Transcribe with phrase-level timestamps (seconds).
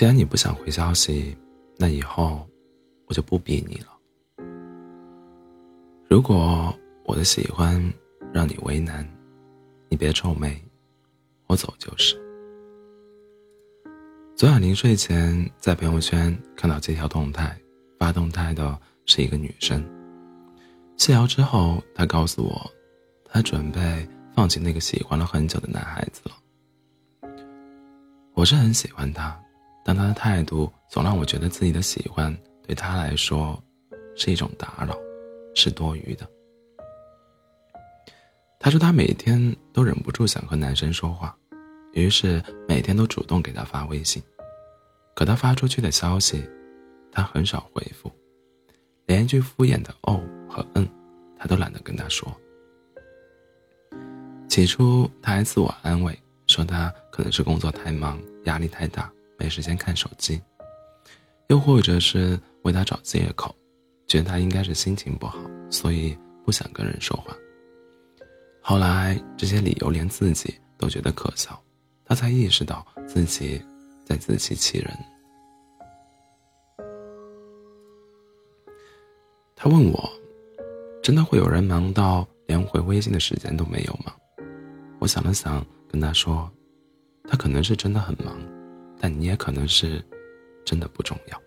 [0.00, 1.36] 既然你不想回消息，
[1.76, 2.48] 那以后
[3.04, 3.88] 我就不逼你了。
[6.08, 7.78] 如果我的喜欢
[8.32, 9.06] 让你为难，
[9.90, 10.58] 你别皱眉，
[11.48, 12.16] 我走就是。
[14.34, 17.54] 昨晚临睡前在朋友圈看到这条动态，
[17.98, 19.86] 发动态的是一个女生。
[20.96, 22.70] 细聊之后，她告诉我，
[23.26, 26.32] 她准备放弃那个喜欢了很久的男孩子了。
[28.32, 29.38] 我是很喜欢他，
[29.90, 32.32] 但他的态度总让我觉得自己的喜欢
[32.64, 33.60] 对他来说
[34.14, 34.96] 是一种打扰。
[35.52, 36.24] 是多余的。
[38.60, 41.36] 他说他每天都忍不住想和男生说话，
[41.92, 44.22] 于是每天都主动给他发微信。
[45.12, 46.48] 可他发出去的消息，
[47.10, 48.12] 他很少回复，
[49.06, 50.88] 连一句敷衍的“哦”和“嗯”，
[51.36, 52.32] 他都懒得跟他说。
[54.48, 56.16] 起初他还自我安慰，
[56.46, 60.40] 说他可能是工作太忙，压力太大，没时间看手机，
[61.48, 63.52] 又或者是为他找借口。
[64.06, 65.38] 觉得他应该是心情不好，
[65.70, 67.34] 所以不想跟人说话。
[68.60, 71.58] 后来这些理由连自己都觉得可笑，
[72.04, 73.62] 他才意识到自己
[74.04, 74.92] 在自欺欺人。
[79.54, 80.10] 他问我
[81.00, 84.12] ：“真的会有人忙到连回微信的时间都没有吗？”
[84.98, 86.50] 我想了想，跟他说
[87.30, 88.36] ：“他可能是真的很忙，
[89.00, 90.04] 但你也可能是
[90.64, 91.42] 真的不重要。”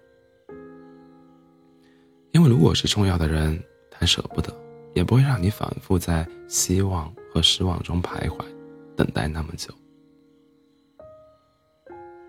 [2.34, 4.52] 因为如果是重要的人，他舍不得，
[4.96, 8.44] 也不会让你反复在希望和失望中徘徊，
[8.98, 9.72] 等待那么久。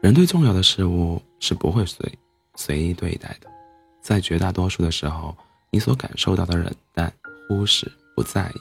[0.02, 2.06] 人对重要的事物是不会随
[2.54, 3.50] 随意对待的，
[4.02, 5.34] 在绝大多数的时候，
[5.70, 7.10] 你所感受到的冷淡、
[7.48, 8.60] 忽视、不在意，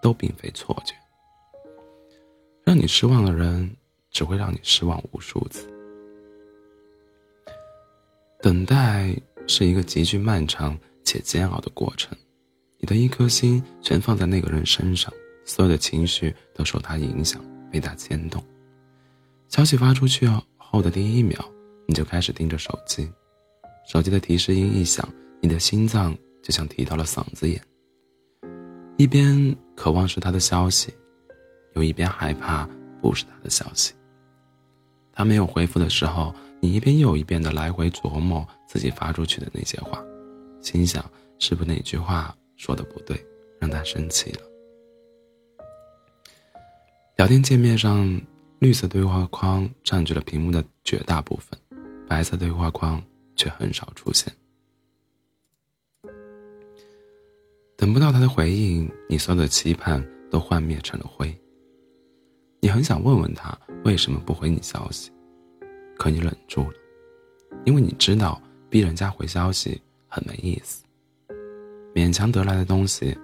[0.00, 0.94] 都并非错觉。
[2.62, 3.76] 让你失望的人，
[4.12, 5.66] 只会让你失望无数次。
[8.42, 9.14] 等待。
[9.46, 12.16] 是一个极具漫长且煎熬的过程，
[12.78, 15.12] 你的一颗心全放在那个人身上，
[15.44, 18.40] 所有的情绪都受他影响，被他牵动。
[19.48, 21.44] 消息发出去后的第一秒，
[21.84, 23.10] 你就开始盯着手机，
[23.88, 25.08] 手机的提示音一响，
[25.40, 27.60] 你的心脏就像提到了嗓子眼。
[28.98, 30.94] 一边渴望是他的消息，
[31.74, 32.68] 又一边害怕
[33.02, 33.92] 不是他的消息。
[35.12, 36.32] 他没有回复的时候。
[36.60, 40.04] 你一遍又一遍的来回琢磨自己发出去的那些话，
[40.60, 41.04] 心想
[41.38, 43.18] 是不是哪句话说的不对，
[43.58, 44.40] 让他生气了。
[47.16, 48.20] 聊天界面上，
[48.58, 51.58] 绿色对话框占据了屏幕的绝大部分，
[52.06, 53.02] 白色对话框
[53.36, 54.30] 却很少出现。
[57.76, 61.34] 等不到他的回应，你所有的期盼都幻灭成了灰。
[62.60, 65.10] 你很想问问他为什么不回你消息。
[66.00, 66.72] 可你忍住了，
[67.66, 68.40] 因为你知道
[68.70, 69.78] 逼人家回消息
[70.08, 70.82] 很没意思。
[71.94, 73.14] 勉强得来的东西，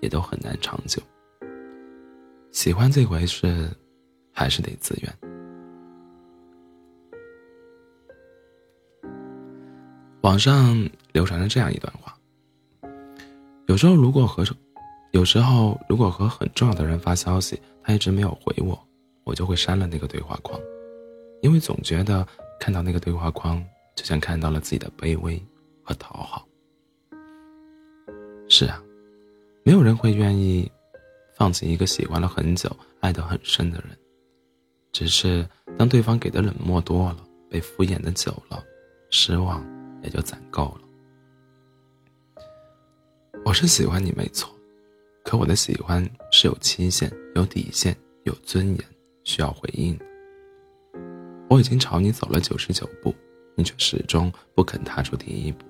[0.00, 1.02] 也都很难长久。
[2.52, 3.68] 喜欢这回事，
[4.32, 5.12] 还是得自愿。
[10.20, 12.16] 网上流传着这样一段话：
[13.66, 14.44] 有时候如果和
[15.10, 18.78] 有时候如果和很重要的人发消息，他一直没有回我，
[19.24, 20.60] 我就会删了那个对话框。
[21.42, 22.26] 因为总觉得
[22.58, 23.64] 看到那个对话框，
[23.96, 25.42] 就像看到了自己的卑微
[25.82, 26.46] 和讨好。
[28.48, 28.82] 是啊，
[29.64, 30.70] 没有人会愿意
[31.36, 32.70] 放弃一个喜欢了很久、
[33.00, 33.96] 爱得很深的人。
[34.92, 38.62] 只是当对方给的冷漠多了，被敷衍的久了，
[39.10, 39.64] 失望
[40.02, 42.50] 也就攒够了。
[43.44, 44.52] 我是喜欢你没错，
[45.24, 48.84] 可我的喜欢是有期限、有底线、有尊严，
[49.22, 49.98] 需要回应。
[51.50, 53.12] 我已经朝你走了九十九步，
[53.56, 55.64] 你却始终不肯踏出第一步。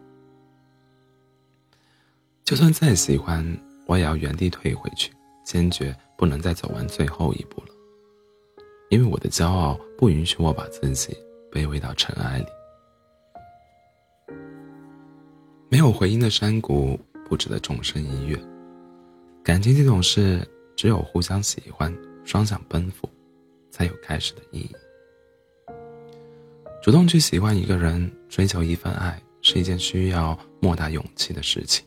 [2.45, 3.43] 就算再喜欢，
[3.87, 5.11] 我也要原地退回去，
[5.43, 7.69] 坚决不能再走完最后一步了。
[8.91, 11.17] 因为我的骄傲不允许我把自己
[11.51, 12.47] 卑微到尘埃里。
[15.71, 18.39] 没有回音的山谷不值得众生一跃。
[19.43, 20.47] 感情这种事，
[20.77, 23.09] 只有互相喜欢，双向奔赴，
[23.71, 24.77] 才有开始的意义。
[26.83, 31.85] 主动去喜欢一个人，追求一份爱，是一件需要莫大勇气的事情。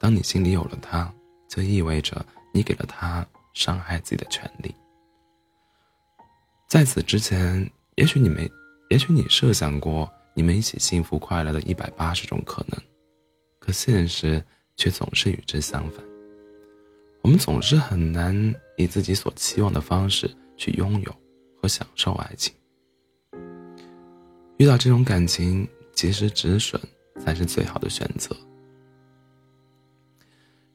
[0.00, 1.12] 当你心里有了他，
[1.48, 4.74] 就意味着你给了他伤害自己的权利。
[6.68, 8.50] 在此之前，也许你没，
[8.90, 12.76] 也许你设想过你们一起幸福快乐的一百八十种可能，
[13.60, 14.44] 可现实
[14.76, 16.04] 却总是与之相反。
[17.22, 18.34] 我们总是很难
[18.76, 21.16] 以自己所期望的方式去拥有
[21.62, 22.52] 和享受爱情。
[24.56, 26.80] 遇到这种感情，及时止损
[27.18, 28.34] 才是最好的选择。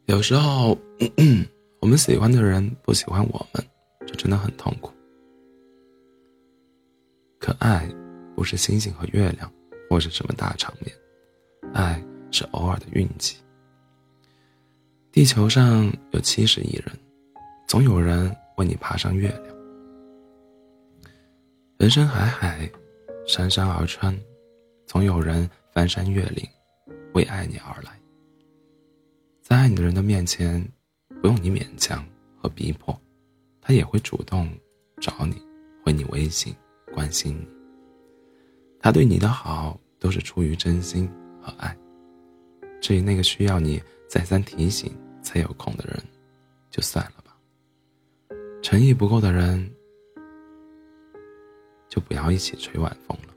[0.06, 0.78] 有时候，
[1.80, 3.66] 我们喜欢的人不喜欢我们，
[4.06, 4.92] 这真的很痛苦。
[7.40, 7.88] 可爱，
[8.36, 9.52] 不是星星和月亮，
[9.90, 10.94] 或是什么大场面，
[11.74, 13.38] 爱是偶尔的运气。
[15.12, 16.86] 地球上有七十亿人，
[17.68, 19.56] 总有人为你爬上月亮。
[21.78, 22.70] 人生海海，
[23.30, 24.20] 姗姗而穿，
[24.88, 26.44] 总有人翻山越岭，
[27.14, 27.92] 为爱你而来。
[29.40, 30.60] 在爱你的人的面前，
[31.22, 32.04] 不用你勉强
[32.42, 33.00] 和逼迫，
[33.62, 34.52] 他也会主动
[35.00, 35.40] 找你，
[35.86, 36.56] 回你微信，
[36.92, 37.48] 关心你。
[38.80, 41.08] 他对你的好都是出于真心
[41.40, 41.78] 和爱。
[42.82, 44.92] 至于那个需要你再三提醒
[45.22, 46.04] 才有空的人，
[46.72, 47.38] 就算了吧。
[48.64, 49.72] 诚意不够的人，
[51.90, 53.29] 就不要一起吹晚风了。